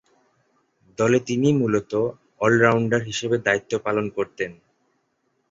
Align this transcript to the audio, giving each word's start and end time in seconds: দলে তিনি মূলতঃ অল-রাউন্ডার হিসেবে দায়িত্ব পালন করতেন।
দলে 0.97 1.19
তিনি 1.27 1.49
মূলতঃ 1.53 1.93
অল-রাউন্ডার 2.41 3.01
হিসেবে 3.03 3.37
দায়িত্ব 3.37 3.71
পালন 3.85 4.05
করতেন। 4.09 4.51